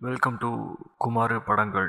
Welcome 0.00 0.36
to 0.40 0.48
Kumar 0.96 1.34
படங்கள் 1.44 1.88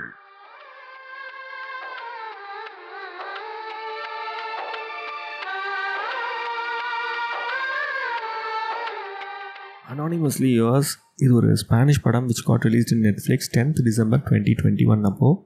anonymously 9.90 10.52
yours 10.54 10.92
இது 11.18 11.34
ஒரு 11.34 11.52
ஸ்பானிஷ் 11.56 12.02
படம் 12.02 12.28
which 12.28 12.44
got 12.46 12.62
released 12.62 12.92
in 12.92 13.06
Netflix 13.08 13.52
tenth 13.52 13.82
December 13.82 14.24
twenty 14.28 14.56
twenty 14.62 14.88
one 14.88 15.04
அப்போது 15.04 15.38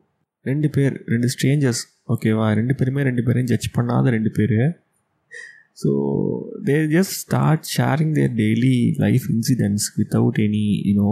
ரெண்டு 0.46 0.70
பேர் 0.70 0.96
ரெண்டு 1.06 1.28
ஸ்ட்ரேஞ்சர்ஸ் 1.28 1.84
ஓகேவா 2.08 2.48
ரெண்டு 2.54 2.76
பேருமே 2.76 3.04
ரெண்டு 3.04 3.24
பேரையும் 3.24 3.48
ஜட்ஜ் 3.48 3.70
பண்ணாத 3.78 4.10
ரெண்டு 4.10 4.32
பேர். 4.32 4.58
So 5.84 5.92
they 6.64 6.76
just 6.88 7.16
start 7.20 7.70
sharing 7.76 8.14
their 8.14 8.34
daily 8.36 8.76
life 9.00 9.28
incidents 9.36 9.88
without 9.98 10.40
any 10.40 10.66
you know 10.90 11.12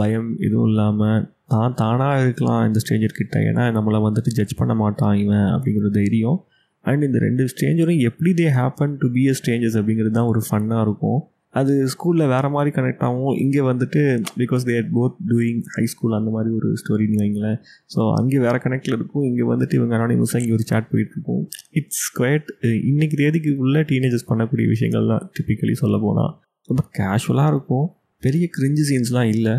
பயம் 0.00 0.30
எதுவும் 0.46 0.68
இல்லாமல் 0.70 1.24
தான் 1.52 1.74
தானாக 1.80 2.22
இருக்கலாம் 2.24 2.62
இந்த 2.68 2.80
ஸ்ட்ரேஞ்சர்கிட்ட 2.82 3.38
ஏன்னா 3.48 3.64
நம்மளை 3.76 3.98
வந்துட்டு 4.06 4.30
ஜட்ஜ் 4.38 4.58
பண்ண 4.60 4.74
மாட்டான் 4.82 5.16
இவன் 5.24 5.48
அப்படிங்கிற 5.54 5.90
தைரியம். 5.98 6.38
அண்ட் 6.84 7.02
இந்த 7.06 7.18
ரெண்டு 7.24 7.42
ஸ்ட்ரேஞ்சரும் 7.50 8.00
எப்படி 8.08 8.30
they 8.38 8.46
happen 8.60 8.94
to 9.02 9.08
be 9.16 9.24
a 9.32 9.34
strangers 9.40 9.76
அப்படிங்கிறது 9.80 10.16
தான் 10.18 10.30
ஒரு 10.32 10.40
ஃபன்னாக 10.46 10.86
இருக்கும். 10.86 11.20
அது 11.60 11.72
ஸ்கூலில் 11.92 12.30
வேறு 12.32 12.48
மாதிரி 12.54 12.70
கனெக்ட் 12.76 13.02
ஆகும். 13.06 13.34
இங்கே 13.42 13.62
வந்துட்டு 13.70 14.00
because 14.40 14.62
they're 14.68 14.86
both 14.96 15.16
doing 15.30 15.58
high 15.74 15.84
school 15.92 16.16
அந்த 16.18 16.30
மாதிரி 16.36 16.50
ஒரு 16.58 16.68
ஸ்டோரின்னு 16.80 17.20
வைங்களேன். 17.22 17.58
ஸோ 17.94 18.00
அங்கே 18.18 18.38
வேறு 18.44 18.58
கனெக்டில் 18.66 18.96
இருக்கும். 18.98 19.24
இங்கே 19.30 19.44
வந்துட்டு 19.50 19.76
இவங்க 19.78 19.94
அனானிமஸாக 19.98 20.40
இங்கே 20.42 20.54
ஒரு 20.58 20.66
சேட் 20.70 20.88
போயிட்டுருக்கும் 20.92 21.42
இட்ஸ் 21.80 22.06
குவைட் 22.18 22.48
இன்றைக்கி 22.90 23.18
தேதிக்கு 23.22 23.52
உள்ள 23.64 23.82
டீனேஜர்ஸ் 23.90 24.28
பண்ணக்கூடிய 24.30 24.68
விஷயங்கள் 24.74 25.10
தான் 25.12 25.26
டிப்பிக்கலி 25.36 25.74
சொல்ல 25.82 25.98
போனால் 26.06 26.32
ரொம்ப 26.68 26.84
கேஷுவலாக 27.00 27.52
இருக்கும். 27.54 27.86
பெரிய 28.22 28.46
கிரிஞ்சு 28.56 28.86
சீன்ஸ்லாம் 28.90 29.30
இல்லை. 29.36 29.54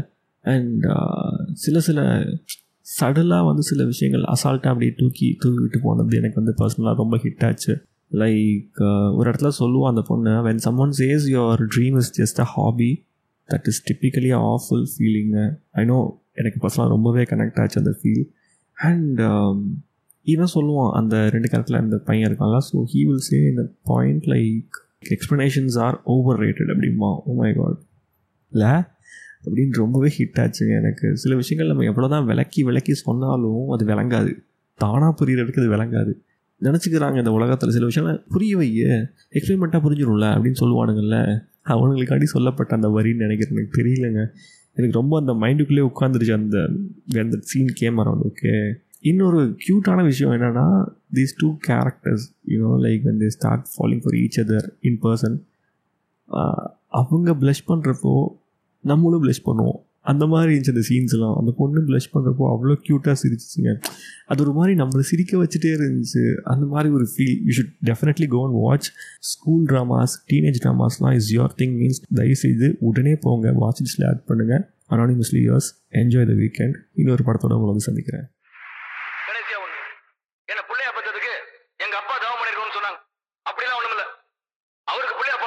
அண்ட் 0.45 0.83
uh, 0.93 1.35
சில 1.55 1.79
சில 1.79 1.99
சடலாக 2.87 3.43
வந்து 3.49 3.63
சில 3.63 3.81
விஷயங்கள் 3.85 4.23
அசால்ட்டாக 4.33 4.71
அப்படியே 4.73 4.93
தூக்கி 4.97 5.27
தூக்கிட்டு 5.43 5.79
போனது 5.83 6.17
எனக்கு 6.17 6.39
வந்து 6.41 6.53
பர்சனலாக 6.61 6.95
ரொம்ப 6.95 7.17
ஹிட் 7.17 7.45
ஆச்சு. 7.49 7.73
லைக் 8.11 8.79
uh, 8.87 9.09
ஒரு 9.17 9.25
இடத்துல 9.29 9.51
சொல்லுவோம் 9.61 9.89
அந்த 9.91 10.03
பொண்ணு 10.09 10.33
when 10.47 10.61
someone 10.85 10.93
says 10.99 11.25
your 11.35 11.63
dream 11.75 11.97
is 12.01 12.11
just 12.19 12.41
a 12.41 12.47
hobby 12.55 12.91
that 13.49 13.67
is 13.67 13.81
typically 13.89 14.33
awful 14.43 14.85
feeling 14.93 15.45
I 15.73 15.85
know 15.85 15.99
எனக்கு 16.33 16.59
பர்சனலாக 16.59 16.89
ரொம்பவே 16.89 17.23
கனெக்ட் 17.31 17.59
ஆச்சு 17.63 17.79
அந்த 17.79 17.93
ஃபீல் 18.01 18.23
அண்ட் 18.77 19.19
ஈவன் 20.27 20.53
சொல்லுவான் 20.53 20.91
அந்த 20.91 21.15
ரெண்டு 21.29 21.47
கருத்தில் 21.49 21.81
அந்த 21.81 21.97
பையன் 22.07 22.27
இருக்கான்ல 22.29 22.59
ஸோ 22.69 22.77
ஹீ 22.91 22.99
வில் 23.07 23.25
சே 23.29 23.39
இந்த 23.49 23.63
point 23.83 24.27
like 24.35 24.75
explanations 25.09 25.77
are 25.85 25.97
overrated 26.39 26.71
அப்படிமா 26.73 27.09
ஓ 27.25 27.33
மை 27.39 27.49
காட் 27.53 27.79
இல்லை? 28.51 28.73
அப்படின்னு 29.45 29.73
ரொம்பவே 29.73 30.09
ஹிட் 30.17 30.39
ஆச்சுங்க 30.43 30.73
எனக்கு. 30.81 31.07
சில 31.17 31.35
விஷயங்கள் 31.35 31.71
நம்ம 31.71 31.89
எவ்வளோ 31.91 32.07
தான் 32.07 32.25
விளக்கி 32.25 32.63
விளக்கி 32.63 32.93
சொன்னாலும் 32.93 33.69
அது 33.69 33.85
விளங்காது. 33.85 34.31
தானாக 34.79 35.11
புரியறதுக்கு 35.19 35.61
அது 35.63 35.71
விளங்காது. 35.75 36.13
நினச்சிக்கிறாங்க 36.61 37.17
இந்த 37.17 37.31
உலகத்தில். 37.31 37.69
சில 37.69 37.85
விஷயங்கள் 37.85 38.19
புரிய 38.29 38.57
வைய 38.57 38.83
எக்ஸ்பெரிமெண்ட்டாக 39.31 39.81
புரிஞ்சிடும்ல 39.87 40.27
அப்படின்னு 40.35 40.61
சொல்லுவானுங்கள்ல. 40.63 41.17
அவனுங்களுக்காண்டி 41.65 42.27
சொல்லப்பட்ட 42.35 42.75
அந்த 42.75 42.87
வரின்னு 42.87 43.25
நினைக்கிறேன். 43.25 43.55
எனக்கு 43.55 43.77
தெரியலங்க. 43.81 44.21
எனக்கு 44.77 44.99
ரொம்ப 44.99 45.19
அந்த 45.19 45.33
மைண்டுக்குள்ளேயே 45.41 45.89
உட்காந்துருச்சு 45.91 46.33
அந்த 46.33 46.57
அந்த 47.19 47.37
சீன் 47.41 47.73
கேம் 47.73 47.99
அரௌண்ட் 47.99 48.23
ஓகே 48.29 48.53
இன்னொரு 49.01 49.39
க்யூட்டான 49.63 50.03
விஷயம் 50.03 50.33
என்னென்னா 50.33 50.65
these 51.13 51.33
two 51.37 51.47
characters 51.67 52.25
you know 52.47 52.71
like 52.85 53.03
வந்து 53.03 53.31
start 53.31 53.65
following 53.73 54.03
for 54.03 54.15
each 54.15 54.39
other 54.43 54.67
in 54.79 54.99
person 55.03 55.35
அவங்க 56.87 57.31
ப்ளஷ் 57.31 57.67
பண்ணுறப்போ 57.67 58.13
நம்மளும் 58.91 59.23
ப்ளஷ் 59.23 59.45
பண்ணுவோம். 59.47 59.79
அந்த 60.11 60.23
மாதிரி 60.31 60.49
இருந்துச்சு 60.53 60.73
அந்த 60.73 60.83
சீன்ஸ்லாம் 60.89 61.35
அந்த 61.39 61.51
பொண்ணு 61.59 61.81
ப்ளஷ் 61.89 62.09
பண்ணுறப்போ 62.13 62.45
அவ்வளோ 62.53 62.73
க்யூட்டாக 62.85 63.15
சிரிச்சிச்சுங்க. 63.21 63.71
அது 64.31 64.41
ஒரு 64.45 64.53
மாதிரி 64.57 64.73
நம்மளை 64.81 65.03
சிரிக்க 65.11 65.31
வச்சுட்டே 65.43 65.71
இருந்துச்சு. 65.77 66.23
அந்த 66.53 66.65
மாதிரி 66.73 66.89
ஒரு 66.97 67.05
feel 67.13 67.37
you 67.47 67.53
should 67.57 67.73
definitely 67.89 68.27
go 68.33 68.41
and 68.47 68.57
watch 68.63 68.89
school 69.31 69.63
dramas 69.71 70.15
teenage 70.31 70.61
ட்ராமாஸ்லாம் 70.65 71.15
is 71.19 71.31
your 71.37 71.55
thing 71.61 71.75
means 71.81 72.01
தயவு 72.19 72.37
செய்து 72.45 72.69
உடனே 72.89 73.15
போங்க. 73.25 73.53
வாட்ச் 73.63 73.81
லிஸ்ட்டில் 73.85 74.07
ஆட் 74.11 74.23
பண்ணுங்கள் 74.31 74.63
anonymously 74.95 75.41
yours 75.49 75.71
enjoy 76.01 76.29
the 76.31 76.35
weekend 76.43 76.77
இன்னொரு 77.01 77.25
படத்தோட 77.27 77.53
உங்களை 77.57 77.71
வந்து 77.73 77.87
சந்திக்கிறேன். 77.89 78.27
அப்படிலாம் 83.49 83.79
ஒண்ணும் 83.79 83.93
இல்ல 83.95 84.03
அவருக்கு 84.91 85.15
பிள்ளையா 85.17 85.37